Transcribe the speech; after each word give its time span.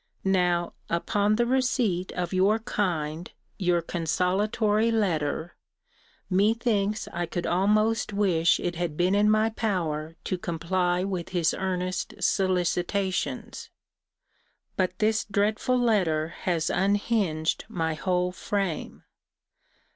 Now, 0.25 0.73
upon 0.89 1.35
the 1.35 1.45
receipt 1.45 2.11
of 2.13 2.33
your 2.33 2.57
kind, 2.57 3.31
your 3.59 3.83
consolatory 3.83 4.89
letter, 4.89 5.55
methinks 6.27 7.07
I 7.13 7.27
could 7.27 7.45
almost 7.45 8.11
wish 8.11 8.59
it 8.59 8.77
had 8.77 8.97
been 8.97 9.13
in 9.13 9.29
my 9.29 9.51
power 9.51 10.15
to 10.23 10.39
comply 10.39 11.03
with 11.03 11.29
his 11.29 11.53
earnest 11.53 12.15
solicitations. 12.19 13.69
But 14.75 14.97
this 14.97 15.23
dreadful 15.23 15.77
letter 15.79 16.29
has 16.29 16.71
unhinged 16.71 17.65
my 17.69 17.93
whole 17.93 18.31
frame. 18.31 19.03